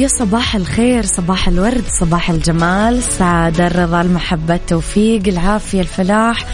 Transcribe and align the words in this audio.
يا 0.00 0.08
صباح 0.08 0.56
الخير 0.56 1.02
صباح 1.02 1.48
الورد 1.48 1.84
صباح 2.00 2.30
الجمال. 2.30 2.98
السعادة 2.98 3.66
الرضا 3.66 4.00
المحبة 4.00 4.54
التوفيق 4.54 5.28
العافية 5.28 5.80
الفلاح. 5.80 6.44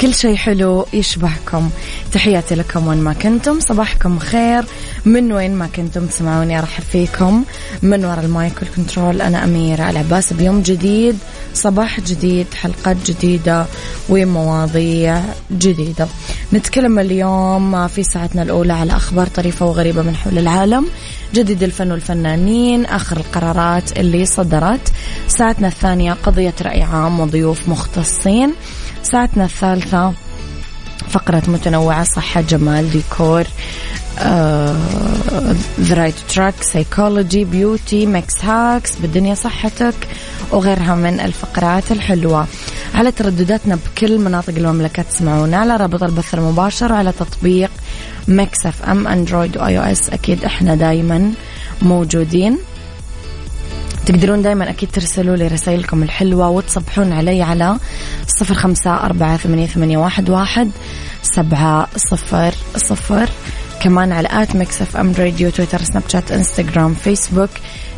كل 0.00 0.14
شيء 0.14 0.36
حلو 0.36 0.86
يشبهكم. 0.92 1.70
تحياتي 2.12 2.54
لكم 2.54 2.86
وين 2.86 2.98
ما 2.98 3.12
كنتم. 3.12 3.60
صباحكم 3.60 4.18
خير. 4.18 4.64
من 5.04 5.32
وين 5.32 5.54
ما 5.54 5.66
كنتم 5.66 6.06
تسمعوني 6.06 6.58
أرحب 6.58 6.82
فيكم. 6.92 7.44
من 7.82 8.04
وراء 8.04 8.24
ال 8.24 8.31
mic 8.31 8.52
وال 8.62 8.75
control 8.75 9.22
أنا 9.22 9.44
أميرة 9.44 9.90
العباس. 9.90 10.32
بيوم 10.32 10.62
جديد 10.62 11.18
صباح 11.54 12.00
جديد 12.00 12.46
حلقات 12.54 12.96
جديدة 13.06 13.66
ومواضيع 14.08 15.22
جديدة. 15.52 16.08
نتكلم 16.52 16.98
اليوم 16.98 17.88
في 17.88 18.02
ساعتنا 18.02 18.42
الأولى 18.42 18.72
على 18.72 18.96
أخبار 18.96 19.26
طريفة 19.26 19.66
وغريبة 19.66 20.02
من 20.02 20.16
حول 20.16 20.38
العالم. 20.38 20.86
جديد 21.34 21.62
الفن 21.62 21.92
والفنانين 21.92 22.86
آخر 22.86 23.16
القرارات 23.16 23.98
اللي 23.98 24.26
صدرت. 24.26 24.92
ساعتنا 25.28 25.68
الثانية 25.68 26.12
قضية 26.12 26.54
رأي 26.62 26.82
عام 26.82 27.20
وضيوف 27.20 27.68
مختصين. 27.68 28.54
ساعتنا 29.04 29.44
الثالثة 29.44 30.12
فقرة 31.08 31.42
متنوعة 31.48 32.04
صحة 32.04 32.40
جمال 32.40 32.90
ديكور 32.90 33.44
The 35.80 35.94
Right 35.94 36.14
Track 36.28 36.54
Psychology 36.62 37.44
Beauty 37.44 38.06
Mix 38.06 38.44
Hacks 38.44 38.96
بالدنيا 38.96 39.34
صحتك 39.34 39.94
وغيرها 40.50 40.94
من 40.94 41.20
الفقرات 41.20 41.92
الحلوة. 41.92 42.46
على 42.94 43.12
تردداتنا 43.12 43.74
بكل 43.86 44.18
مناطق 44.18 44.54
المملكة 44.56 45.02
تسمعونا 45.02 45.56
على 45.56 45.76
رابط 45.76 46.02
البث 46.02 46.34
المباشر 46.34 46.92
وعلى 46.92 47.12
تطبيق 47.12 47.70
Mix 48.28 48.66
FM 48.66 49.06
Android 49.06 49.56
و 49.56 49.78
iOS. 49.78 50.10
أكيد 50.10 50.44
إحنا 50.44 50.74
دايما 50.74 51.32
موجودين. 51.82 52.58
تقدرون 54.06 54.42
دائما 54.42 54.70
أكيد 54.70 54.90
ترسلوا 54.90 55.36
لي 55.36 55.48
رسائلكم 55.48 56.02
الحلوة 56.02 56.48
وتصبحون 56.48 57.12
علي 57.12 57.42
على 57.42 57.76
صفر 58.26 58.54
خمسة 58.54 58.94
أربعة 58.94 59.36
ثمانية, 59.36 59.98
واحد 60.28 60.70
سبعة 61.22 61.88
صفر 61.96 62.54
صفر. 62.76 63.28
كمان 63.82 64.12
على 64.12 64.28
at 64.32 64.56
Mix 64.56 64.82
FM 64.82 65.12
Radio 65.18 65.50
تويتر 65.50 65.82
سناب 65.82 66.02
شات 66.08 66.32
إنستغرام 66.32 66.94
فيسبوك. 66.94 67.50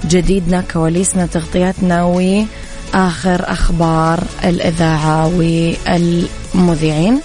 جديدنا 0.04 0.60
كواليسنا 0.72 1.26
تغطياتنا 1.26 2.04
وآخر 2.04 3.52
أخبار 3.52 4.24
الإذاعة 4.44 5.26
والمذيعين. 5.26 7.20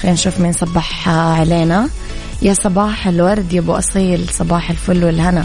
خلينا 0.00 0.14
نشوف 0.14 0.40
مين 0.40 0.52
صبح 0.52 1.08
علينا. 1.08 1.88
يا 2.42 2.54
صباح 2.54 3.06
الورد 3.06 3.52
يا 3.52 3.60
أبو 3.60 3.72
أصيل 3.72 4.28
صباح 4.28 4.70
الفل 4.70 5.04
والهنا. 5.04 5.44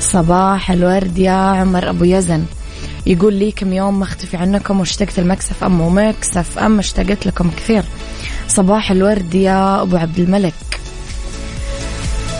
صباح 0.00 0.70
الورد 0.70 1.18
يا 1.18 1.32
عمر 1.32 1.90
أبو 1.90 2.04
يزن. 2.04 2.44
يقول 3.06 3.34
لي 3.34 3.52
كم 3.52 3.72
يوم 3.72 4.00
مختفي 4.00 4.36
عنكم 4.36 4.80
واشتقت 4.80 5.18
المكسف 5.18 5.64
أم 5.64 5.80
ومكسف 5.80 6.58
أم 6.58 6.78
اشتقت 6.78 7.26
لكم 7.26 7.50
كثير. 7.50 7.84
صباح 8.48 8.90
الورد 8.90 9.34
يا 9.34 9.82
أبو 9.82 9.96
عبد 9.96 10.18
الملك. 10.18 10.54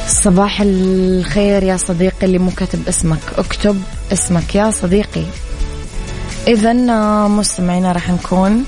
صباح 0.06 0.60
الخير 0.60 1.62
يا 1.62 1.76
صديقي 1.76 2.26
اللي 2.26 2.38
مو 2.38 2.50
كاتب 2.50 2.88
اسمك. 2.88 3.20
اكتب 3.38 3.82
اسمك 4.12 4.54
يا 4.54 4.70
صديقي. 4.70 5.24
إذا 6.48 6.72
مستمعينا 7.28 7.92
راح 7.92 8.10
نكون 8.10 8.64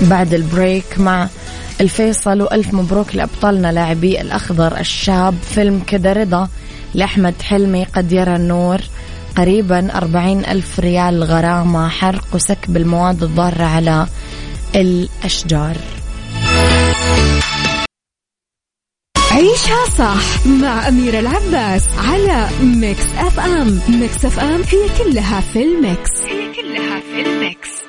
بعد 0.00 0.34
ال 0.34 0.45
break 0.45 0.98
مع 0.98 1.28
الفيصل 1.80 2.42
وألف 2.42 2.74
مبروك 2.74 3.14
لأبطالنا 3.14 3.72
لاعبي 3.72 4.20
الأخضر 4.20 4.78
الشاب 4.78 5.34
فيلم 5.54 5.82
كده 5.86 6.12
رضا. 6.12 6.48
لأحمد 6.94 7.42
حلمي 7.42 7.84
قد 7.84 8.12
يرى 8.12 8.36
النور. 8.36 8.80
قريبا 9.36 9.96
أربعين 9.96 10.44
ألف 10.44 10.80
ريال 10.80 11.24
غرامة 11.24 11.88
حرق 11.88 12.24
وسكب 12.34 12.76
المواد 12.76 13.22
الضارة 13.22 13.64
على 13.64 14.06
الأشجار. 14.74 15.76
عيشها 19.32 19.86
صح 19.98 20.46
مع 20.46 20.88
أميرة 20.88 21.20
العباس 21.20 21.88
على 21.98 22.48
Mix 22.62 23.06
FM. 23.18 23.80
Mix 23.88 24.24
FM 24.24 24.62
هي 24.62 24.88
كلها 24.98 25.40
في 25.40 25.62
ال 25.62 25.72
mix. 25.72 26.10
هي 26.28 26.52
كلها 26.54 27.00
في 27.00 27.20
الميكس. 27.22 27.81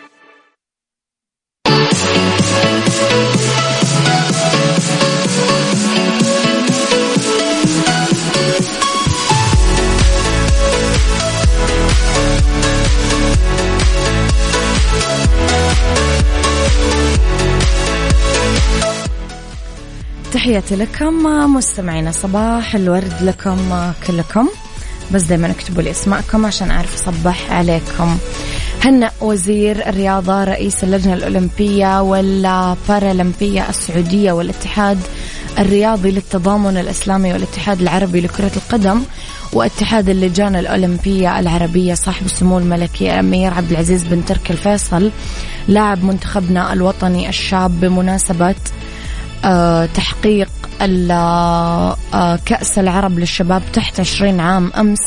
تحياتي 20.53 20.75
لكم 20.75 21.23
مستمعينا 21.55 22.11
صباح 22.11 22.75
الورد 22.75 23.13
لكم 23.21 23.91
كلكم. 24.07 24.49
بس 25.11 25.23
دايما 25.23 25.51
اكتبوا 25.51 25.81
لي 25.81 25.91
اسماءكم 25.91 26.45
عشان 26.45 26.71
أعرف 26.71 26.93
أصبح 26.93 27.51
عليكم. 27.51 28.17
هنأ 28.83 29.11
وزير 29.21 29.89
الرياضة 29.89 30.43
رئيس 30.43 30.83
اللجنة 30.83 31.13
الأولمبية 31.13 32.01
والبارالمبية 32.01 33.69
السعودية 33.69 34.31
والاتحاد 34.31 34.99
الرياضي 35.59 36.11
للتضامن 36.11 36.77
الإسلامي 36.77 37.33
والاتحاد 37.33 37.81
العربي 37.81 38.21
لكرة 38.21 38.51
القدم 38.55 39.01
واتحاد 39.53 40.09
اللجان 40.09 40.55
الأولمبية 40.55 41.39
العربية 41.39 41.93
صاحب 41.93 42.25
السمو 42.25 42.57
الملكي 42.57 43.13
الأمير 43.13 43.53
عبد 43.53 43.71
العزيز 43.71 44.03
بن 44.03 44.25
تركي 44.25 44.53
الفيصل 44.53 45.11
لاعب 45.67 46.03
منتخبنا 46.03 46.73
الوطني 46.73 47.29
الشاب 47.29 47.79
بمناسبة 47.79 48.55
تحقيق 49.85 50.49
آه، 50.81 52.39
كأس 52.45 52.79
العرب 52.79 53.19
للشباب 53.19 53.63
تحت 53.73 53.99
20 53.99 54.39
عام 54.39 54.71
أمس. 54.73 54.99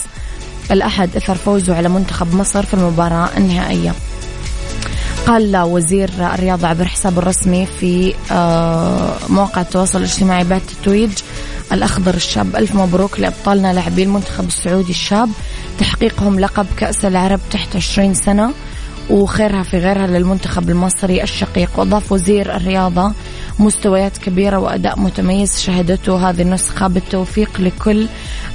الأحد 0.71 1.17
إثر 1.17 1.35
فوزه 1.35 1.77
على 1.77 1.89
منتخب 1.89 2.35
مصر 2.35 2.63
في 2.63 2.75
المباراة 2.75 3.29
النهائية. 3.37 3.95
قال 5.27 5.57
وزير 5.57 6.11
الرياضة 6.21 6.69
عبر 6.69 6.85
حسابه 6.85 7.19
الرسمي 7.19 7.67
في 7.81 8.15
آه، 8.31 9.17
مواقع 9.29 9.61
التواصل 9.61 9.99
الاجتماعي 9.99 10.45
بعد 10.45 10.61
تتويج 10.61 11.13
الأخضر 11.73 12.15
الشاب 12.15 12.57
ألف 12.57 12.75
مبروك 12.75 13.21
لأبطالنا 13.21 13.73
لاعبي 13.73 14.03
المنتخب 14.03 14.47
السعودي 14.47 14.91
الشاب. 14.91 15.31
تحقيقهم 15.79 16.41
لقب 16.41 16.67
كأس 16.77 17.05
العرب 17.05 17.41
تحت 17.51 17.77
20 17.77 18.15
سنة. 18.15 18.53
وخيرها 19.11 19.63
في 19.63 19.79
غيرها 19.79 20.07
للمنتخب 20.07 20.71
المصري 20.71 21.23
الشقيق 21.23 21.71
وأضاف 21.77 22.13
وزير 22.13 22.57
الرياضة 22.57 23.13
مستويات 23.59 24.19
كبيرة 24.19 24.59
وأداء 24.59 25.01
متميز 25.01 25.61
شهدته 25.61 26.31
هذه 26.31 26.43
النسخة 26.43 26.87
بالتوفيق 26.87 27.61
لكل 27.61 28.07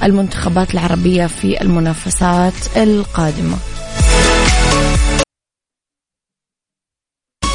المنتخبات 0.02 0.74
العربية 0.74 1.26
في 1.26 1.62
المنافسات 1.62 2.76
القادمة. 2.76 3.56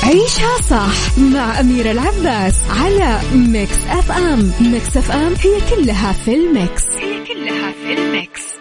عيشها 0.03 0.61
صح 0.69 1.17
مع 1.17 1.59
أميرة 1.59 1.91
العباس 1.91 2.55
على 2.69 3.19
Mix 3.33 3.77
FM. 3.89 4.51
Mix 4.61 4.97
FM 4.97 5.33
هي 5.33 5.75
كلها 5.75 6.11
في 6.11 6.35
ال 6.35 6.45
mix. 6.45 6.83
هي 6.83 7.25
كلها 7.25 7.71
في 7.71 7.93
ال 7.93 8.06
mix. 8.06 8.56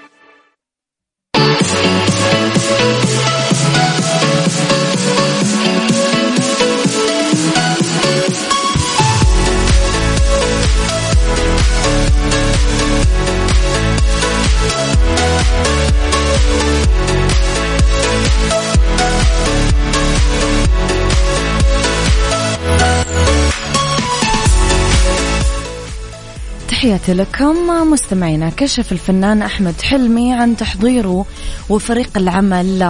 تحياتي 26.76 27.14
لكم 27.14 27.56
مستمعينا. 27.92 28.50
كشف 28.56 28.92
الفنان 28.92 29.42
أحمد 29.42 29.80
حلمي 29.80 30.32
عن 30.32 30.56
تحضيره 30.56 31.26
وفريق 31.68 32.10
العمل 32.16 32.82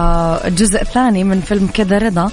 الجزء 0.45 0.81
الثاني 0.81 1.23
من 1.23 1.41
فيلم 1.41 1.67
كذا 1.73 1.97
رضا. 1.97 2.31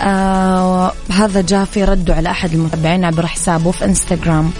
آه 0.00 0.92
هذا 1.10 1.40
جاء 1.40 1.64
في 1.64 1.84
رده 1.84 2.14
على 2.14 2.30
أحد 2.30 2.52
المتابعين 2.52 3.04
عبر 3.04 3.26
حسابه 3.26 3.70
في 3.70 3.84
إنستغرام. 3.84 4.50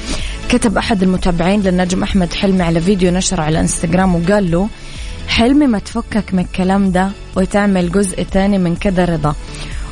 كتب 0.48 0.78
أحد 0.78 1.02
المتابعين 1.02 1.60
للنجم 1.60 2.02
أحمد 2.02 2.32
حلمي 2.32 2.62
على 2.62 2.80
فيديو 2.80 3.12
نشره 3.12 3.42
على 3.42 3.60
إنستغرام 3.60 4.14
وقال 4.14 4.50
له 4.50 4.68
حلمي 5.28 5.66
ما 5.66 5.78
تفكك 5.78 6.34
من 6.34 6.40
الكلام 6.40 6.92
ده 6.92 7.10
وتعمل 7.36 7.92
جزء 7.92 8.22
تاني 8.22 8.58
من 8.58 8.76
كذا 8.76 9.04
رضا. 9.04 9.34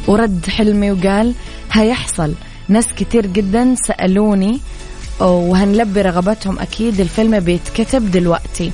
ورد 0.07 0.47
حلمي 0.49 0.91
وقال 0.91 1.35
هيحصل. 1.73 2.35
ناس 2.69 2.87
كتير 2.93 3.27
جدا 3.27 3.75
سألوني 3.75 4.61
وهنلبي 5.21 6.03
رغبتهم 6.03 6.59
أكيد. 6.59 7.01
الفيلم 7.01 7.41
بيتكتب 7.41 8.11
دلوقتي. 8.11 8.73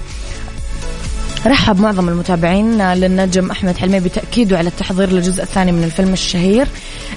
رحب 1.47 1.81
معظم 1.81 2.09
المتابعين 2.09 2.93
للنجم 2.93 3.51
أحمد 3.51 3.77
حلمي 3.77 4.01
بتأكيده 4.01 4.59
على 4.59 4.69
التحضير 4.69 5.11
للجزء 5.11 5.43
الثاني 5.43 5.73
من 5.73 5.85
الفيلم 5.85 6.13
الشهير 6.13 6.69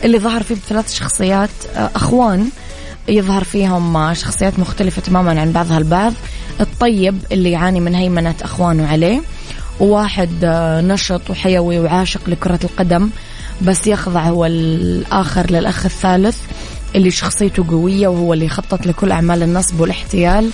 اللي 0.04 0.20
ظهر 0.20 0.44
فيه 0.44 0.56
بثلاث 0.56 0.94
شخصيات. 0.94 1.50
آه، 1.76 1.90
أخوان 1.96 2.50
يظهر 3.08 3.44
فيهم 3.44 4.14
شخصيات 4.14 4.60
مختلفة 4.60 5.02
تماما 5.02 5.42
عن 5.42 5.52
بعضها 5.52 5.78
البعض. 5.78 6.14
الطيب 6.62 7.20
اللي 7.32 7.52
يعاني 7.52 7.80
من 7.80 7.96
هيمنة 7.96 8.36
أخوانه 8.42 8.88
عليه. 8.88 9.22
وواحد 9.80 10.30
آه، 10.44 10.82
نشط 10.82 11.30
وحيوي 11.30 11.80
وعاشق 11.80 12.22
لكرة 12.28 12.60
القدم 12.64 13.10
بس 13.62 13.88
يخضع 13.88 14.22
هو 14.22 14.46
الآخر 14.46 15.52
للأخ 15.52 15.86
الثالث. 15.86 16.38
اللي 16.96 17.12
شخصيته 17.12 17.66
قوية 17.70 18.08
وهو 18.08 18.34
اللي 18.34 18.46
يخطط 18.46 18.86
لكل 18.88 19.12
أعمال 19.12 19.44
النصب 19.44 19.80
والاحتيال 19.80 20.50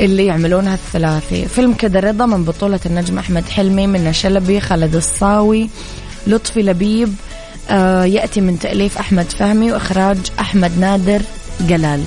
اللي 0.00 0.26
يعملونها 0.26 0.74
الثلاثي. 0.74 1.46
فيلم 1.46 1.72
كذا 1.72 2.00
رضا 2.00 2.26
من 2.26 2.44
بطولة 2.44 2.80
النجم 2.86 3.18
أحمد 3.18 3.44
حلمي 3.48 3.86
من 3.86 4.12
شلبي 4.12 4.60
خالد 4.60 4.94
الصاوي 4.96 5.70
لطفي 6.26 6.62
لبيب 6.62 7.14
آه 7.70 8.04
يأتي 8.04 8.40
من 8.40 8.58
تأليف 8.58 8.98
أحمد 8.98 9.24
فهمي 9.24 9.72
وإخراج 9.72 10.18
أحمد 10.40 10.78
نادر 10.78 11.22
جلال. 11.60 12.04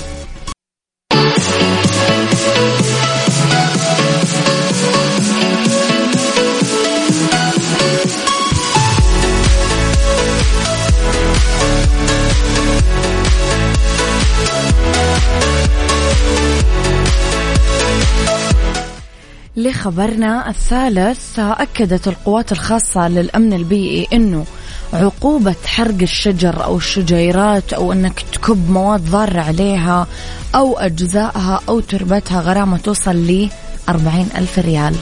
لخبرنا 19.60 20.50
الثالث 20.50 21.40
أكدت 21.40 22.08
القوات 22.08 22.52
الخاصة 22.52 23.08
للأمن 23.08 23.54
البيئي 23.54 24.08
أنه 24.14 24.46
عقوبة 24.94 25.56
حرق 25.66 26.02
الشجر 26.02 26.64
أو 26.64 26.78
الشجيرات 26.78 27.74
أو 27.74 27.94
أنك 27.94 28.26
تكب 28.34 28.70
مواد 28.70 29.10
ضارة 29.10 29.40
عليها 29.40 30.08
أو 30.56 30.78
أجزائها 30.78 31.62
أو 31.70 31.80
تربتها 31.80 32.42
غرامة 32.42 32.78
توصل 32.78 33.16
ل 33.16 33.50
أربعين 33.90 34.30
ألف 34.36 34.60
ريال. 34.60 34.96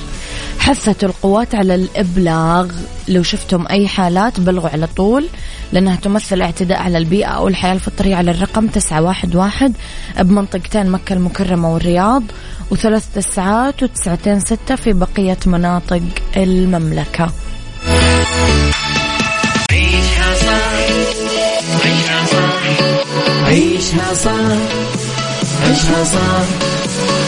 حثت 0.68 1.04
القوات 1.04 1.56
على 1.56 1.76
الإبلاغ. 1.76 2.72
لو 3.08 3.24
شفتم 3.24 3.66
أي 3.70 3.88
حالات 3.88 4.40
بلغوا 4.40 4.70
على 4.70 4.88
طول 4.88 5.28
لأنها 5.74 5.96
تمثل 5.96 6.42
اعتداء 6.42 6.82
على 6.82 6.98
البيئة 6.98 7.28
أو 7.28 7.48
الحياة 7.48 7.74
الفطرية 7.74 8.16
على 8.16 8.32
الرقم 8.32 8.68
تسعة 8.68 9.02
واحد 9.02 9.36
واحد 9.36 9.74
بمنطقتين 10.20 10.90
مكة 10.90 11.14
المكرمة 11.14 11.74
والرياض 11.74 12.24
وثلاث 12.72 13.06
تسعات 13.16 13.84
وتسعتين 13.84 14.40
ستة 14.40 14.76
في 14.76 14.94
بقية 14.94 15.38
مناطق 15.46 16.02
المملكة. 16.38 17.32
عيشها 19.72 20.36
صح 20.36 20.78
عيشها 21.86 22.26
صح 22.26 22.64
عيشها 23.46 24.14
صح 24.14 24.58
عيشها 25.64 26.04
صح 26.04 26.46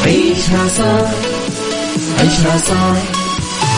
عيشها 0.06 0.68
صح 0.68 1.12
عيشها 2.20 2.58
صح. 2.58 3.19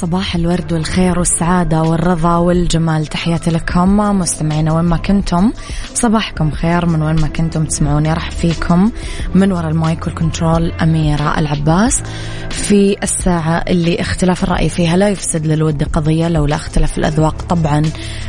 صباح 0.00 0.34
الورد 0.34 0.72
والخير 0.72 1.18
والسعادة 1.18 1.82
والرضا 1.82 2.36
والجمال. 2.36 3.06
تحياتي 3.06 3.50
لكم 3.50 3.96
مستمعينا 3.96 4.72
وين 4.72 4.84
ما 4.84 4.96
كنتم. 4.96 5.52
صباحكم 5.94 6.50
خير 6.50 6.86
من 6.86 7.02
وين 7.02 7.20
ما 7.20 7.28
كنتم 7.28 7.64
تسمعوني. 7.64 8.12
ترحب 8.12 8.30
فيكم 8.30 8.90
من 9.34 9.52
وراء 9.52 9.70
ال 9.70 9.79
mic 9.79 10.06
وال 10.06 10.21
control 10.21 10.72
أميرة 10.72 11.38
العباس. 11.38 12.02
في 12.50 12.96
الساعة 13.02 13.64
اللي 13.68 14.00
اختلاف 14.00 14.44
الرأي 14.44 14.68
فيها 14.68 14.96
لا 14.96 15.08
يفسد 15.08 15.46
للود 15.46 15.82
قضية 15.82 16.28
لولا 16.28 16.56
اختلاف 16.56 16.98
الأذواق 16.98 17.42
طبعا 17.48 17.82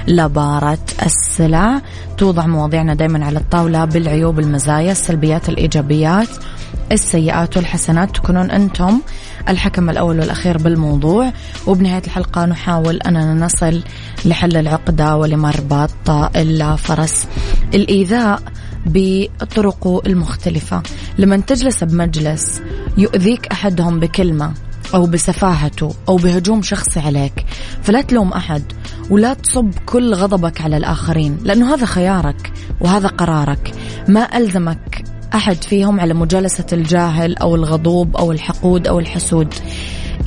لبارت 0.08 0.86
السلع. 1.06 1.82
توضع 2.17 2.46
مواضيعنا 2.46 2.93
دايما 2.93 3.25
على 3.25 3.39
الطاولة 3.39 3.86
بالعيوب 3.86 4.39
المزايا 4.39 4.91
السلبيات 4.91 5.50
الإيجابيات 5.50 6.29
السيئات 6.91 7.58
والحسنات. 7.58 8.15
تكونون 8.15 8.51
أنتم 8.51 9.01
الحكم 9.50 9.90
الأول 9.90 10.20
والأخير 10.20 10.58
بالموضوع. 10.58 11.34
وبنهاية 11.68 12.04
الحلقة 12.06 12.46
نحاول 12.46 12.98
أننا 12.98 13.34
نصل 13.34 13.84
لحل 14.25 14.58
العقدة 14.58 15.18
ولمربط 15.18 16.10
الفرس 16.36 17.28
الإيذاء 17.74 18.42
بطرقه 18.86 20.02
المختلفة. 20.06 20.84
لما 21.18 21.38
تجلس 21.38 21.84
بمجلس 21.84 22.62
يؤذيك 22.98 23.48
أحدهم 23.48 24.00
بكلمة 24.00 24.54
أو 24.94 25.06
بسفاهته 25.06 25.96
أو 26.10 26.16
بهجوم 26.16 26.62
شخصي 26.62 27.00
عليك. 27.00 27.46
فلا 27.82 28.02
تلوم 28.02 28.34
أحد 28.34 28.63
ولا 29.10 29.34
تصب 29.34 29.72
كل 29.86 30.13
غضبك 30.13 30.62
على 30.62 30.78
الآخرين 30.78 31.38
لأنه 31.44 31.74
هذا 31.74 31.86
خيارك 31.86 32.52
وهذا 32.82 33.08
قرارك. 33.08 33.72
ما 34.08 34.38
ألزمك 34.38 35.12
أحد 35.36 35.63
فيهم 35.63 36.00
على 36.00 36.13
مجالسة 36.13 36.66
الجاهل 36.74 37.38
أو 37.38 37.56
الغضوب 37.56 38.18
أو 38.18 38.32
الحقود 38.32 38.88
أو 38.88 39.00
الحسود. 39.00 39.54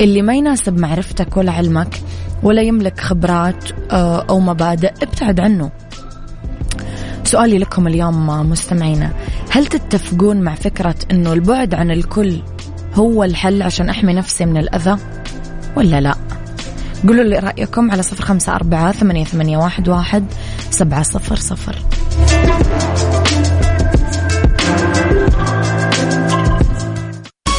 اللي 0.01 0.21
ما 0.21 0.35
يناسب 0.35 0.79
معرفتك 0.79 1.37
ولا 1.37 1.51
علمك 1.51 2.01
ولا 2.43 2.61
يملك 2.61 2.99
خبرات 2.99 3.63
آه، 3.91 4.25
أو 4.29 4.39
مبادئ 4.39 4.91
ابتعد 5.01 5.39
عنه. 5.39 5.71
سؤالي 7.23 7.57
لكم 7.57 7.87
اليوم 7.87 8.49
مستمعينا 8.49 9.13
هل 9.49 9.65
تتفقون 9.65 10.41
مع 10.41 10.55
فكرة 10.55 10.95
أنه 11.11 11.33
البعد 11.33 11.73
عن 11.73 11.91
الكل 11.91 12.41
هو 12.93 13.23
الحل 13.23 13.61
عشان 13.61 13.89
أحمي 13.89 14.13
نفسي 14.13 14.45
من 14.45 14.57
الأذى؟ 14.57 14.97
ولا 15.75 16.01
لا؟ 16.01 16.15
قولوا 17.07 17.23
لي 17.23 17.39
رأيكم 17.39 17.91
على 17.91 18.03
صفر 18.03 18.23
خمسة 18.23 18.55
أربعة 18.55 18.91
ثمانية, 18.91 19.23
ثمانية 19.23 19.57
واحد, 19.57 19.89
واحد 19.89 20.25
سبعة 20.71 21.03
صفر 21.03 21.35
صفر. 21.35 21.75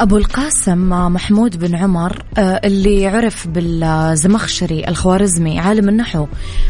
أبو 0.00 0.16
القاسم 0.16 0.88
محمود 0.88 1.58
بن 1.58 1.74
عمر 1.74 2.22
آه، 2.38 2.60
اللي 2.64 3.06
عرف 3.06 3.48
بالزمخشري 3.48 4.88
الخوارزمي 4.88 5.60
عالم 5.60 5.88
النحو. 5.88 6.26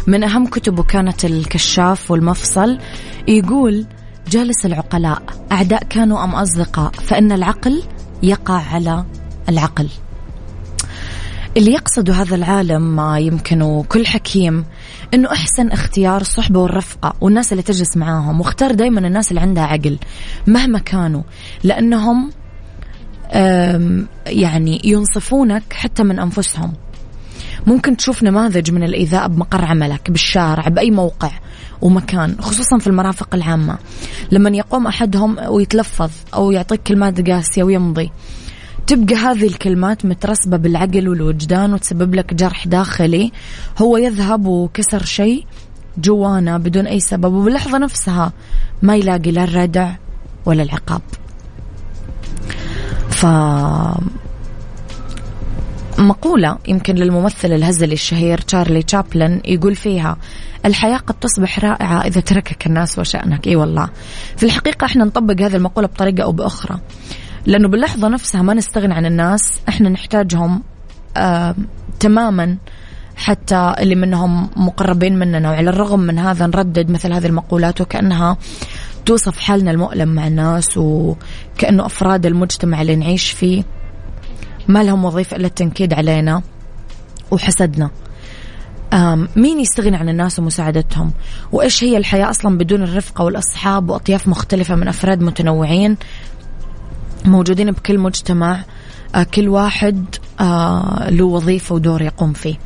من 0.06 0.24
أهم 0.24 0.46
كتبه 0.46 0.82
كانت 0.82 1.24
الكشاف 1.24 2.10
والمفصل. 2.10 2.78
يقول 3.28 3.86
جالس 4.30 4.66
العقلاء 4.66 5.22
أعداء 5.52 5.84
كانوا 5.84 6.24
أم 6.24 6.34
أصدقاء 6.34 6.90
فإن 6.90 7.32
العقل 7.32 7.82
يقع 8.22 8.62
على 8.74 9.04
العقل. 9.48 9.88
اللي 11.56 11.72
يقصده 11.72 12.14
هذا 12.14 12.34
العالم 12.34 12.96
ما 12.96 13.18
يمكن 13.18 13.62
وكل 13.62 14.06
حكيم 14.06 14.64
إنه 15.14 15.32
أحسن 15.32 15.68
اختيار 15.68 16.20
الصحبة 16.20 16.60
والرفقة 16.60 17.14
والناس 17.20 17.52
اللي 17.52 17.62
تجلس 17.62 17.96
معاهم 17.96 18.40
واختار 18.40 18.72
دائما 18.72 19.06
الناس 19.06 19.30
اللي 19.30 19.40
عندها 19.40 19.64
عقل 19.64 19.98
مهما 20.46 20.78
كانوا 20.78 21.22
لأنهم 21.64 22.30
يعني 24.26 24.80
ينصفونك 24.84 25.72
حتى 25.72 26.02
من 26.02 26.18
أنفسهم. 26.18 26.72
ممكن 27.66 27.96
تشوف 27.96 28.22
نماذج 28.22 28.70
من 28.70 28.82
الإيذاء 28.82 29.28
بمقر 29.28 29.64
عملك 29.64 30.10
بالشارع 30.10 30.68
بأي 30.68 30.90
موقع 30.90 31.30
ومكان 31.82 32.36
خصوصا 32.40 32.78
في 32.78 32.86
المرافق 32.86 33.34
العامة. 33.34 33.78
لما 34.32 34.50
يقوم 34.50 34.86
أحدهم 34.86 35.36
ويتلفظ 35.48 36.10
أو 36.34 36.50
يعطيك 36.50 36.82
كلمات 36.82 37.30
قاسية 37.30 37.62
ويمضي. 37.62 38.10
تبقى 38.86 39.14
هذه 39.14 39.46
الكلمات 39.46 40.06
مترسبة 40.06 40.56
بالعقل 40.56 41.08
والوجدان 41.08 41.72
وتسبب 41.72 42.14
لك 42.14 42.34
جرح 42.34 42.66
داخلي. 42.66 43.32
هو 43.78 43.96
يذهب 43.96 44.46
وكسر 44.46 45.04
شيء 45.04 45.46
جوانا 45.98 46.58
بدون 46.58 46.86
أي 46.86 47.00
سبب 47.00 47.32
وباللحظة 47.32 47.78
نفسها 47.78 48.32
ما 48.82 48.96
يلاقي 48.96 49.30
لا 49.30 49.44
الردع 49.44 49.94
ولا 50.46 50.62
العقاب. 50.62 51.02
ف 53.18 53.26
مقولة 55.98 56.58
يمكن 56.68 56.94
للممثل 56.94 57.52
الهزلي 57.52 57.92
الشهير 57.92 58.38
تشارلي 58.38 58.82
تشابلن 58.82 59.40
يقول 59.44 59.74
فيها 59.74 60.16
الحياة 60.64 60.96
قد 60.96 61.14
تصبح 61.14 61.58
رائعة 61.64 62.00
إذا 62.00 62.20
تركك 62.20 62.66
الناس 62.66 62.98
وشأنك. 62.98 63.46
إي 63.46 63.56
والله. 63.56 63.88
في 64.36 64.42
الحقيقة 64.42 64.84
إحنا 64.84 65.04
نطبق 65.04 65.40
هذه 65.40 65.56
المقولة 65.56 65.86
بطريقة 65.88 66.22
أو 66.22 66.32
بأخرى. 66.32 66.80
لأنه 67.46 67.68
باللحظة 67.68 68.08
نفسها 68.08 68.42
ما 68.42 68.54
نستغني 68.54 68.94
عن 68.94 69.06
الناس 69.06 69.60
إحنا 69.68 69.88
نحتاجهم 69.88 70.62
آه 71.16 71.54
تماما. 72.00 72.56
حتى 73.16 73.74
اللي 73.78 73.94
منهم 73.94 74.50
مقربين 74.56 75.18
مننا 75.18 75.50
وعلى 75.50 75.70
الرغم 75.70 76.00
من 76.00 76.18
هذا 76.18 76.46
نردد 76.46 76.90
مثل 76.90 77.12
هذه 77.12 77.26
المقولات 77.26 77.80
وكأنها 77.80 78.36
توصف 79.08 79.38
حالنا 79.38 79.70
المؤلم 79.70 80.08
مع 80.08 80.26
الناس 80.26 80.76
وكأنه 80.76 81.86
أفراد 81.86 82.26
المجتمع 82.26 82.82
اللي 82.82 82.96
نعيش 82.96 83.30
فيه. 83.30 83.62
ما 84.68 84.82
لهم 84.82 85.04
وظيفة 85.04 85.36
إلا 85.36 85.46
التنكيد 85.46 85.92
علينا 85.92 86.42
وحسدنا. 87.30 87.90
مين 89.36 89.60
يستغني 89.60 89.96
عن 89.96 90.08
الناس 90.08 90.38
ومساعدتهم؟ 90.38 91.12
وإيش 91.52 91.84
هي 91.84 91.96
الحياة 91.96 92.30
أصلا 92.30 92.58
بدون 92.58 92.82
الرفقة 92.82 93.24
والأصحاب 93.24 93.90
وأطياف 93.90 94.28
مختلفة 94.28 94.74
من 94.74 94.88
أفراد 94.88 95.22
متنوعين 95.22 95.96
موجودين 97.24 97.70
بكل 97.70 97.98
مجتمع؟ 97.98 98.64
آه، 99.14 99.22
كل 99.22 99.48
واحد 99.48 100.04
آه، 100.40 101.10
له 101.10 101.24
وظيفة 101.24 101.74
ودور 101.74 102.02
يقوم 102.02 102.32
فيه. 102.32 102.56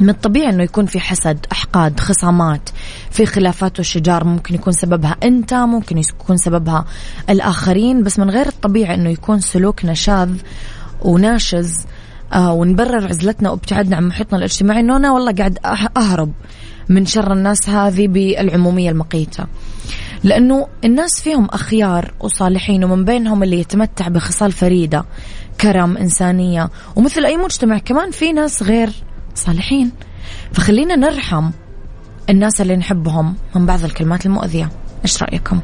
من 0.00 0.08
الطبيعي 0.08 0.50
إنه 0.50 0.62
يكون 0.62 0.86
في 0.86 1.00
حسد، 1.00 1.46
أحقاد، 1.52 2.00
خصامات، 2.00 2.68
في 3.10 3.26
خلافات 3.26 3.80
وشجار 3.80 4.24
ممكن 4.24 4.54
يكون 4.54 4.72
سببها 4.72 5.16
أنت، 5.22 5.54
ممكن 5.54 5.98
يكون 5.98 6.36
سببها 6.36 6.84
الآخرين، 7.30 8.02
بس 8.02 8.18
من 8.18 8.30
غير 8.30 8.46
الطبيعي 8.46 8.94
إنه 8.94 9.10
يكون 9.10 9.40
سلوكنا 9.40 9.94
شاذ 9.94 10.30
وناشز 11.02 11.86
آه 12.32 12.52
ونبرر 12.52 13.06
عزلتنا 13.06 13.50
وابتعادنا 13.50 13.96
عن 13.96 14.08
محيطنا 14.08 14.38
الاجتماعي 14.38 14.80
إنه 14.80 14.96
أنا 14.96 15.12
والله 15.12 15.32
قاعد 15.32 15.58
أهرب 15.96 16.32
من 16.88 17.06
شر 17.06 17.32
الناس 17.32 17.68
هذه 17.68 18.08
بالعمومية 18.08 18.90
المقيتة. 18.90 19.46
لأنه 20.24 20.66
الناس 20.84 21.20
فيهم 21.22 21.44
أخيار 21.44 22.14
وصالحين 22.20 22.84
ومن 22.84 23.04
بينهم 23.04 23.42
اللي 23.42 23.60
يتمتع 23.60 24.08
بخصال 24.08 24.52
فريدة 24.52 25.04
كرم 25.60 25.96
إنسانية 25.96 26.70
ومثل 26.96 27.24
أي 27.24 27.36
مجتمع 27.36 27.78
كمان 27.78 28.10
في 28.10 28.32
ناس 28.32 28.62
غير 28.62 28.90
صالحين 29.36 29.92
فخلينا 30.52 30.96
نرحم 30.96 31.50
الناس 32.30 32.60
اللي 32.60 32.76
نحبهم 32.76 33.34
من 33.54 33.66
بعض 33.66 33.84
الكلمات 33.84 34.26
المؤذية 34.26 34.70
إيش 35.04 35.22
رأيكم؟ 35.22 35.60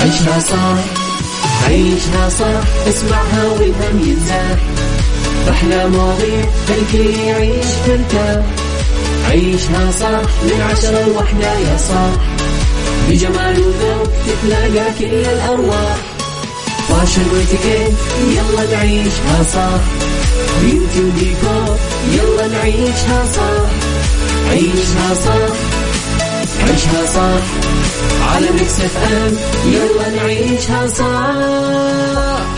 عيشها 0.00 0.38
صح 0.40 0.78
عيشها 1.68 2.28
صح 2.28 2.88
اسمعها 2.88 3.44
والهم 3.44 3.98
ينزاح 4.08 4.58
أحلى 5.50 5.88
مواضيع 5.88 6.44
الكل 6.68 7.10
يعيش 7.20 7.66
ترتاح 7.86 8.44
عيشها 9.30 9.90
صح 10.00 10.30
من 10.44 10.60
عشرة 10.70 11.06
لوحدة 11.06 11.52
يا 11.58 11.76
صاح 11.76 12.20
بجمال 13.08 13.60
وذوق 13.60 14.08
تتلاقى 14.26 14.90
كل 14.98 15.04
الأرواح. 15.14 15.96
فاشل 16.88 17.22
واتيكيت 17.32 17.94
يلا 18.30 18.76
نعيشها 18.76 19.42
صح 19.54 19.80
beauty 20.62 21.00
وديكور 21.00 21.76
يلا 22.12 22.46
نعيشها 22.46 23.24
صح 23.36 23.70
عيشها 24.50 25.14
صح 25.24 25.54
عيشها 26.68 27.06
صح 27.14 27.44
على 28.34 28.46
Mix 28.50 28.80
FM 28.80 29.36
يلا 29.72 30.08
نعيشها 30.22 30.86
صح 30.86 32.57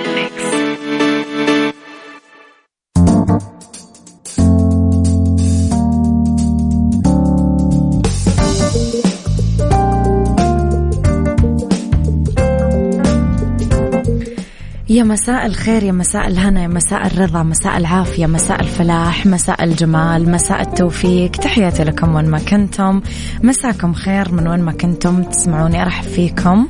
يا 14.91 15.03
مساء 15.03 15.45
الخير 15.45 15.83
يا 15.83 15.91
مساء 15.91 16.27
الهنا 16.27 16.61
يا 16.61 16.67
مساء 16.67 17.07
الرضا 17.07 17.43
مساء 17.43 17.77
العافية 17.77 18.25
مساء 18.25 18.61
الفلاح 18.61 19.25
مساء 19.25 19.63
الجمال 19.63 20.31
مساء 20.31 20.61
التوفيق. 20.61 21.31
تحياتي 21.31 21.83
لكم 21.83 22.15
وين 22.15 22.25
ما 22.25 22.39
كنتم. 22.39 23.01
مساكم 23.43 23.93
خير 23.93 24.31
من 24.31 24.47
وين 24.47 24.59
ما 24.59 24.71
كنتم. 24.71 25.23
تسمعوني 25.23 25.81
أرحب 25.81 26.03
فيكم. 26.03 26.67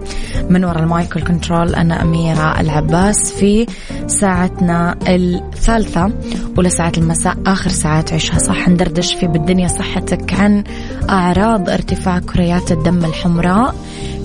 من 0.49 0.65
وراء 0.65 0.83
المايك 0.83 1.15
والكنترول 1.15 1.75
أنا 1.75 2.01
أميرة 2.01 2.59
العباس 2.59 3.33
في 3.33 3.65
ساعتنا 4.07 4.95
الثالثة 5.07 6.13
أولى 6.57 6.69
ساعات 6.69 6.97
المساء 6.97 7.37
آخر 7.45 7.69
ساعات 7.69 8.13
عيشها 8.13 8.37
صح. 8.37 8.69
ندردش 8.69 9.13
في 9.13 9.27
بالدنيا 9.27 9.67
صحتك 9.67 10.33
عن 10.33 10.63
أعراض 11.09 11.69
ارتفاع 11.69 12.19
كريات 12.19 12.71
الدم 12.71 13.05
الحمراء. 13.05 13.75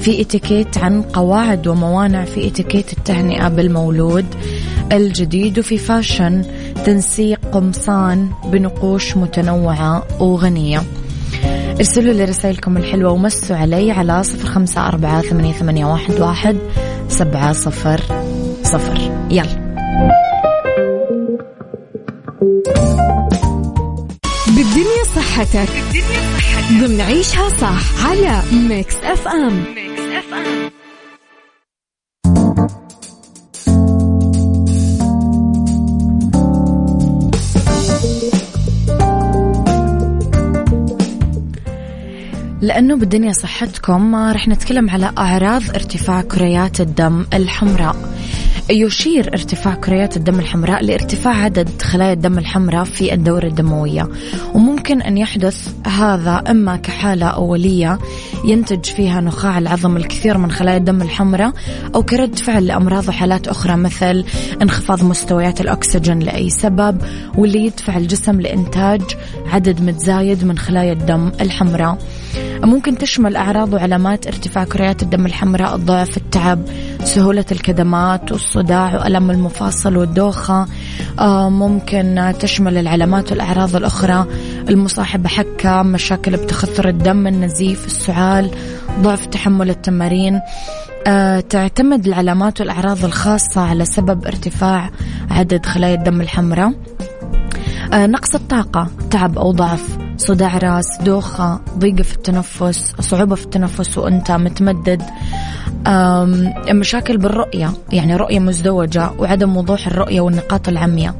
في 0.06 0.20
اتيكيت 0.20 0.78
عن 0.78 1.02
قواعد 1.02 1.66
وموانع 1.66 2.24
في 2.24 2.46
اتيكيت 2.46 2.92
التهنئة 2.92 3.48
بالمولود 3.48 4.26
الجديد 4.92 5.58
وفي 5.58 5.78
فاشن 5.78 6.44
تنسيق 6.84 7.40
قمصان 7.52 8.30
بنقوش 8.44 9.16
متنوعة 9.16 10.06
وغنية. 10.20 10.82
ارسلوا 11.76 12.12
لي 12.12 12.24
رسائلكم 12.24 12.76
الحلوة 12.76 13.12
ومسوا 13.12 13.56
علي 13.56 13.90
على 13.90 14.22
صفر 14.22 14.48
خمسة 14.48 14.88
أربعة 14.88 15.22
ثمانية, 15.22 15.52
ثمانية 15.52 15.86
واحد, 15.86 16.20
واحد 16.20 16.56
سبعة 17.08 17.52
صفر 17.52 18.00
صفر. 18.62 19.26
يلا. 19.30 19.76
بالدنيا 24.46 25.04
صحتك. 25.16 25.68
بالدنيا 25.92 26.38
صحتك. 26.38 26.56
ضمن 26.72 27.00
عيشها 27.00 27.48
صح 27.48 28.06
على 28.06 28.42
Mix 28.68 28.94
FM 28.94 29.44
Mix 29.46 29.74
FM 29.74 29.85
لأنه 42.60 42.96
بالدنيا 42.96 43.32
صحتكم 43.32 44.14
رح 44.14 44.48
نتكلم 44.48 44.90
على 44.90 45.12
أعراض 45.18 45.62
ارتفاع 45.70 46.22
كريات 46.22 46.80
الدم 46.80 47.26
الحمراء. 47.34 47.96
يشير 48.70 49.32
ارتفاع 49.32 49.74
كريات 49.74 50.16
الدم 50.16 50.38
الحمراء 50.38 50.84
لارتفاع 50.84 51.34
عدد 51.34 51.82
خلايا 51.82 52.12
الدم 52.12 52.38
الحمراء 52.38 52.84
في 52.84 53.14
الدورة 53.14 53.46
الدموية. 53.46 54.08
وممكن 54.54 55.02
أن 55.02 55.18
يحدث 55.18 55.68
هذا 55.86 56.42
إما 56.50 56.76
كحالة 56.76 57.26
أولية 57.26 57.98
ينتج 58.44 58.84
فيها 58.84 59.20
نخاع 59.20 59.58
العظم 59.58 59.96
الكثير 59.96 60.38
من 60.38 60.50
خلايا 60.50 60.76
الدم 60.76 61.02
الحمراء 61.02 61.52
أو 61.94 62.02
كرد 62.02 62.38
فعل 62.38 62.66
لأمراض 62.66 63.08
وحالات 63.08 63.48
أخرى 63.48 63.76
مثل 63.76 64.24
انخفاض 64.62 65.04
مستويات 65.04 65.60
الأكسجين 65.60 66.18
لأي 66.18 66.50
سبب 66.50 67.02
واللي 67.38 67.66
يدفع 67.66 67.96
الجسم 67.96 68.40
لإنتاج 68.40 69.02
عدد 69.46 69.80
متزايد 69.80 70.44
من 70.44 70.58
خلايا 70.58 70.92
الدم 70.92 71.32
الحمراء. 71.40 71.98
ممكن 72.66 72.98
تشمل 72.98 73.36
أعراض 73.36 73.74
وعلامات 73.74 74.26
ارتفاع 74.26 74.64
كريات 74.64 75.02
الدم 75.02 75.26
الحمراء 75.26 75.74
الضعف 75.74 76.16
التعب 76.16 76.62
سهولة 77.04 77.44
الكدمات 77.52 78.32
والصداع 78.32 78.94
وألم 78.94 79.30
المفاصل 79.30 79.96
والدوخة. 79.96 80.66
آه، 81.18 81.50
ممكن 81.50 82.32
تشمل 82.40 82.78
العلامات 82.78 83.30
والأعراض 83.30 83.76
الأخرى 83.76 84.26
المصاحبة 84.68 85.28
حكة 85.28 85.82
مشاكل 85.82 86.36
بتخثر 86.36 86.88
الدم 86.88 87.26
النزيف 87.26 87.86
السعال 87.86 88.50
ضعف 89.00 89.26
تحمل 89.26 89.70
التمارين. 89.70 90.40
آه، 91.06 91.40
تعتمد 91.40 92.06
العلامات 92.06 92.60
والأعراض 92.60 93.04
الخاصة 93.04 93.60
على 93.60 93.84
سبب 93.84 94.26
ارتفاع 94.26 94.90
عدد 95.30 95.66
خلايا 95.66 95.94
الدم 95.94 96.20
الحمراء. 96.20 96.72
آه، 97.92 98.06
نقص 98.06 98.34
الطاقة 98.34 98.88
تعب 99.10 99.38
أو 99.38 99.52
ضعف. 99.52 100.05
صداع 100.18 100.58
راس 100.58 100.86
دوخة 101.04 101.60
ضيقة 101.78 102.02
في 102.02 102.14
التنفس 102.14 102.94
صعوبة 103.00 103.34
في 103.34 103.44
التنفس 103.44 103.98
وأنت 103.98 104.30
متمدد. 104.30 105.02
مشاكل 106.70 107.16
بالرؤية 107.18 107.72
يعني 107.92 108.16
رؤية 108.16 108.38
مزدوجة 108.38 109.10
وعدم 109.18 109.56
وضوح 109.56 109.86
الرؤية 109.86 110.20
والنقاط 110.20 110.68
العمياء 110.68 111.14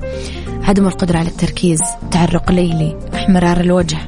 عدم 0.63 0.87
القدرة 0.87 1.19
على 1.19 1.29
التركيز 1.29 1.81
تعرق 2.11 2.53
ليلي 2.53 2.97
احمرار 3.15 3.61
الوجه 3.61 3.99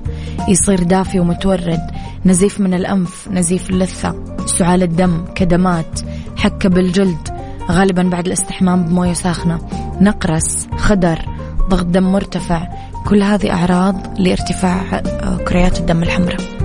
يصير 0.49 0.83
دافي 0.83 1.21
ومتورد 1.21 1.81
نزيف 2.27 2.61
من 2.61 2.75
الأنف 2.75 3.29
نزيف 3.33 3.71
اللثة 3.71 4.15
سعال 4.47 4.83
الدم 4.83 5.25
كدمات 5.35 6.01
حكة 6.37 6.69
بالجلد 6.69 7.29
غالبا 7.71 8.03
بعد 8.03 8.27
الاستحمام 8.27 8.85
بموية 8.85 9.13
ساخنة 9.13 9.59
نقرس 10.01 10.69
خدر 10.77 11.38
ضغط 11.69 11.85
دم 11.85 12.13
مرتفع. 12.13 12.69
كل 13.07 13.23
هذه 13.23 13.51
أعراض 13.51 14.21
لارتفاع 14.21 14.83
آه، 14.93 15.37
كريات 15.37 15.79
الدم 15.79 16.03
الحمراء. 16.03 16.59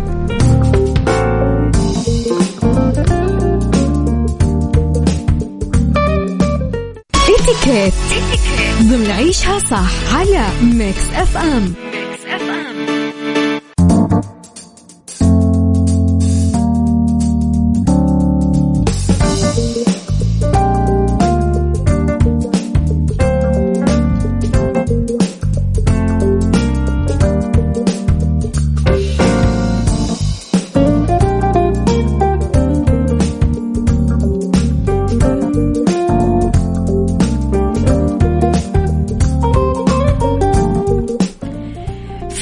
اتكيت 7.63 7.93
ضمن 8.81 9.11
عيشها 9.11 9.59
صح 9.59 10.15
على 10.15 10.47
ميكس 10.61 11.09
اف 11.15 11.37
ام 11.37 11.73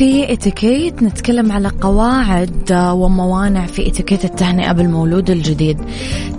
اتيكيت 0.02 1.04
نتكلم 1.04 1.52
على 1.52 1.68
قواعد 1.82 2.72
وموانع 2.72 3.66
في 3.66 3.88
اتيكيت 3.88 4.26
التهنئة 4.26 4.72
بالمولود 4.72 5.30
الجديد. 5.30 5.78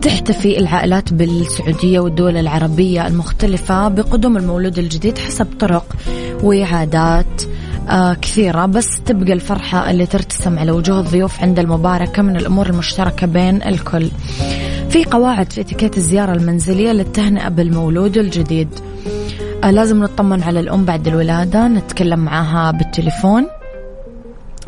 تحتفي 0.03 0.59
العائلات 0.59 1.13
بالسعودية 1.13 2.01
والدول 2.01 2.37
العربية 2.37 3.07
المختلفة 3.07 3.89
بقدوم 3.89 4.37
المولود 4.37 4.79
الجديد 4.79 5.19
حسب 5.19 5.47
طرق 5.61 5.97
وعادات 6.43 7.43
آه 7.89 8.15
كثيرة. 8.15 8.67
بس 8.67 9.01
تبقى 9.07 9.33
الفرحة 9.33 9.91
اللي 9.91 10.07
ترتسم 10.07 10.59
على 10.59 10.71
وجوه 10.73 11.01
الضيوف 11.01 11.43
عند 11.43 11.59
المباركة 11.59 12.23
من 12.23 12.37
الأمور 12.37 12.67
المشتركة 12.67 13.27
بين 13.27 13.63
الكل. 13.63 14.09
في 14.91 15.05
قواعد 15.05 15.53
في 15.53 15.61
اتيكيت 15.61 15.97
الزيارة 15.97 16.33
المنزلية 16.33 16.93
للتهنئة 16.93 17.49
بالمولود 17.49 18.19
الجديد. 18.19 18.69
آه 18.75 19.22
لازم 19.71 20.03
نطمن 20.05 20.43
على 20.43 20.61
الأم 20.61 20.85
بعد 20.85 21.09
الولادة 21.09 21.69
نتكلم 21.69 22.19
معها 22.19 22.71
بالتليفون 22.71 23.47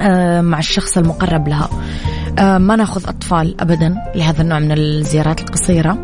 آه، 0.00 0.40
مع 0.40 0.58
الشخص 0.58 0.98
المقرب 0.98 1.48
لها. 1.48 1.68
آه، 2.38 2.58
ما 2.58 2.76
ناخذ 2.76 3.08
أطفال 3.08 3.60
أبدا 3.60 3.96
لهذا 4.14 4.42
النوع 4.42 4.58
من 4.58 4.72
الزيارات 4.72 5.40
القصيرة. 5.40 5.98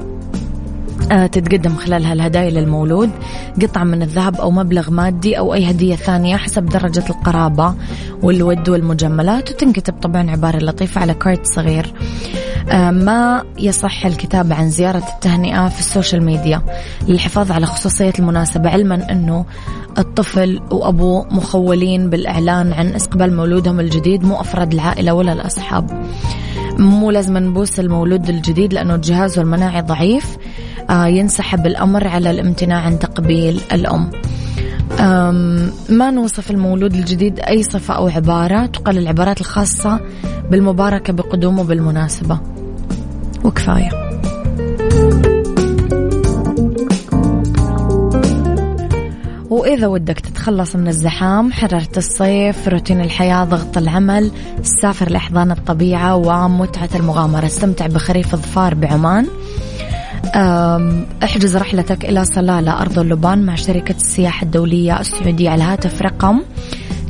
آه، 1.12 1.26
تتقدم 1.26 1.76
خلالها 1.76 2.12
الهدايا 2.12 2.50
للمولود 2.50 3.11
قطعة 3.62 3.85
من 3.85 4.03
الذهب 4.03 4.37
أو 4.37 4.50
مبلغ 4.50 4.90
مادي 4.90 5.38
أو 5.38 5.55
أي 5.55 5.70
هدية 5.70 5.96
ثانية 5.96 6.37
حسب 6.37 6.66
درجة 6.66 7.05
القرابة 7.11 7.74
والود 8.22 8.68
والمجاملات 8.68 9.51
وتنكتب 9.50 9.94
طبعا 10.03 10.31
عبارة 10.31 10.59
لطيفة 10.59 11.00
على 11.00 11.14
كارت 11.14 11.46
صغير. 11.46 11.92
ما 12.90 13.44
يصح 13.59 14.07
الكتابة 14.07 14.55
عن 14.55 14.70
زيارة 14.70 15.05
التهنئة 15.14 15.68
في 15.68 15.81
ال 15.81 15.87
social 15.87 16.23
media 16.23 16.62
للحفاظ 17.09 17.53
على 17.53 17.66
خصوصية 17.66 18.12
المناسبة 18.18 18.70
علما 18.70 19.12
أنه 19.12 19.44
الطفل 19.99 20.61
وأبوه 20.70 21.27
مخولين 21.31 22.11
بالإعلان 22.11 22.73
عن 22.73 22.87
استقبال 22.87 23.37
مولودهم 23.37 23.81
الجديد 23.81 24.25
مو 24.25 24.40
أفراد 24.40 24.73
العائلة 24.73 25.12
ولا 25.12 25.33
الأصحاب. 25.33 26.05
مو 26.79 27.11
لازم 27.11 27.38
نبوس 27.38 27.81
المولود 27.81 28.29
الجديد 28.29 28.73
لأنه 28.75 28.96
جهازه 28.96 29.42
المناعي 29.42 29.81
ضعيف 29.81 30.37
آه، 30.90 31.07
ينسحب 31.07 31.66
الأمر 31.66 32.09
على 32.09 32.31
الامتناع 32.31 32.79
عن 32.79 32.99
تقبيل 32.99 33.61
الأم. 33.73 34.11
ما 35.88 36.11
نوصف 36.11 36.50
المولود 36.50 36.94
الجديد 36.94 37.40
أي 37.40 37.62
صفة 37.62 37.94
أو 37.94 38.09
عبارة 38.09 38.66
تقل 38.66 38.98
العبارات 38.98 39.40
الخاصة 39.40 40.00
بالمباركة 40.50 41.12
بقدومه 41.12 41.64
بالمناسبة 41.64 42.38
وكفاية. 43.44 43.90
وإذا 49.50 49.87
ودك 49.87 50.20
تتخلص 50.20 50.76
من 50.76 50.88
الزحام 50.88 51.53
حرارة 51.53 51.88
الصيف 51.96 52.68
روتين 52.68 53.00
الحياة 53.00 53.44
ضغط 53.44 53.79
العمل 53.79 54.31
سافر 54.62 55.11
لأحضان 55.11 55.50
الطبيعة 55.50 56.16
ومتعة 56.16 56.88
المغامرة. 56.94 57.46
استمتع 57.46 57.87
بخريف 57.87 58.35
الظفار 58.35 58.74
بعمان. 58.74 59.26
احجز 61.23 61.57
رحلتك 61.57 62.05
إلى 62.05 62.25
صلالة 62.25 62.81
أرض 62.81 62.99
اللبان 62.99 63.47
مع 63.47 63.55
شركة 63.55 63.95
السياحة 63.97 64.45
الدولية 64.45 65.01
السعودية. 65.01 65.51
على 65.51 65.64
الهاتف 65.64 66.03
رقم 66.03 66.43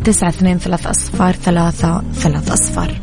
تسعة 0.04 0.28
اثنين 0.28 0.59
ثلاث 0.59 0.87
أصفار 0.87 1.33
ثلاثة 1.33 2.02
ثلاث 2.12 2.50
أصفار. 2.52 2.94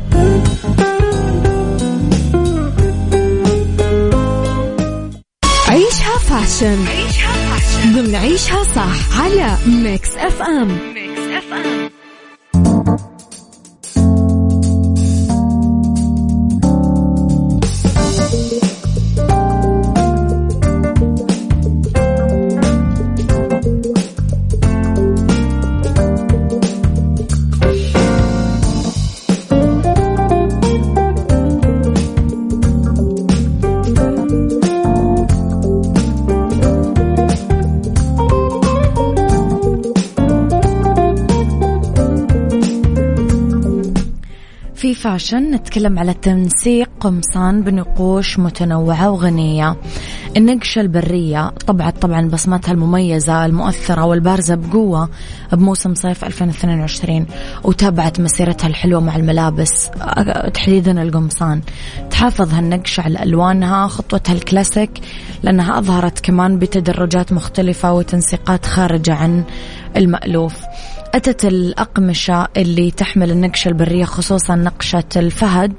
عيشها 5.68 6.18
fashion. 6.18 6.86
عيشها 6.86 7.32
fashion. 7.32 7.92
ضمن 7.92 8.14
عيشها 8.14 8.64
صح. 8.64 9.20
على 9.20 9.56
Mix 9.66 10.16
FM. 10.16 10.68
Mix 10.68 11.20
FM. 11.20 11.97
فاشن 44.98 45.50
نتكلم 45.50 45.98
على 45.98 46.14
تنسيق 46.14 46.90
قمصان 47.00 47.62
بنقوش 47.62 48.38
متنوعة 48.38 49.10
وغنية. 49.10 49.76
النقشة 50.36 50.80
البرية 50.80 51.48
طبعت 51.66 51.98
طبعا 51.98 52.28
بصمتها 52.28 52.72
المميزة 52.72 53.46
المؤثرة 53.46 54.04
والبارزة 54.04 54.54
بقوة 54.54 55.08
بموسم 55.52 55.94
صيف 55.94 56.24
2022 56.24 57.26
وتابعت 57.64 58.20
مسيرتها 58.20 58.68
الحلوة 58.68 59.00
مع 59.00 59.16
الملابس 59.16 59.90
تحديدا 60.54 61.02
القمصان. 61.02 61.60
تحافظ 62.10 62.54
هالنقشة 62.54 63.00
على 63.00 63.22
ألوانها 63.22 63.86
خطوتها 63.86 64.32
الكلاسيك 64.32 64.90
لأنها 65.42 65.78
أظهرت 65.78 66.20
كمان 66.20 66.58
بتدرجات 66.58 67.32
مختلفة 67.32 67.92
وتنسيقات 67.92 68.66
خارجة 68.66 69.14
عن 69.14 69.44
المألوف. 69.96 70.54
أتت 71.14 71.44
الأقمشة 71.44 72.48
اللي 72.56 72.90
تحمل 72.90 73.30
النقشة 73.30 73.68
البرية 73.68 74.04
خصوصا 74.04 74.54
نقشة 74.54 75.04
الفهد 75.16 75.72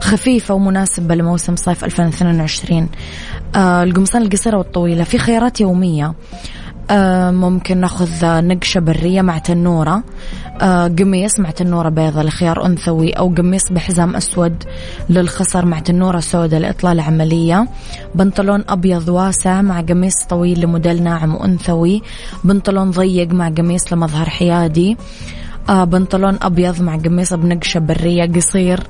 خفيفة 0.00 0.54
ومناسبة 0.54 1.14
لموسم 1.14 1.56
صيف 1.56 1.84
2022 1.84 2.88
آه 3.56 3.82
القمصان 3.82 4.22
القصيرة 4.22 4.56
والطويلة 4.58 5.04
في 5.04 5.18
خيارات 5.18 5.60
يومية. 5.60 6.14
ممكن 7.30 7.78
ناخذ 7.78 8.08
نقشة 8.24 8.80
برية 8.80 9.22
مع 9.22 9.38
تنورة. 9.38 10.02
آه 10.62 10.88
قميص 10.88 11.40
مع 11.40 11.50
تنورة 11.50 11.88
بيضة 11.88 12.22
لخيار 12.22 12.66
أنثوي 12.66 13.12
أو 13.12 13.34
قميص 13.34 13.62
بحزام 13.72 14.16
أسود 14.16 14.64
للخصر 15.10 15.66
مع 15.66 15.78
تنورة 15.78 16.20
سوداء 16.20 16.60
لإطلالة 16.60 17.02
عملية. 17.02 17.68
بنطلون 18.14 18.64
أبيض 18.68 19.08
واسع 19.08 19.62
مع 19.62 19.80
قميص 19.80 20.14
طويل 20.28 20.60
لموديل 20.60 21.02
ناعم 21.02 21.34
وأنثوي. 21.34 22.02
بنطلون 22.44 22.90
ضيق 22.90 23.32
مع 23.32 23.48
قميص 23.48 23.92
لمظهر 23.92 24.28
حيادي. 24.28 24.96
آه 25.68 25.84
بنطلون 25.84 26.38
أبيض 26.42 26.82
مع 26.82 26.96
قميص 26.96 27.34
بنقشة 27.34 27.80
برية 27.80 28.32
قصير 28.32 28.80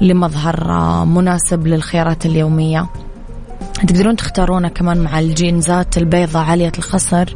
لمظهر 0.00 0.70
آه 0.70 1.04
مناسب 1.04 1.66
للخيارات 1.66 2.26
اليومية. 2.26 2.86
تقدرون 3.86 4.16
تختارونه 4.16 4.68
كمان 4.68 4.98
مع 5.00 5.18
الجينزات 5.18 5.98
البيضة 5.98 6.38
عالية 6.38 6.72
الخصر 6.78 7.34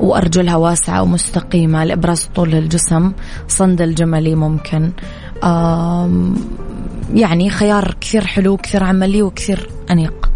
وأرجلها 0.00 0.56
واسعة 0.56 1.02
ومستقيمة 1.02 1.84
لإبراز 1.84 2.28
طول 2.34 2.54
الجسم 2.54 3.12
صندل 3.48 3.94
جملي 3.94 4.34
ممكن. 4.34 4.92
يعني 7.14 7.50
خيار 7.50 7.96
كثير 8.00 8.26
حلو 8.26 8.56
كثير 8.56 8.84
عملي 8.84 9.22
وكثير 9.22 9.70
أنيق. 9.90 10.30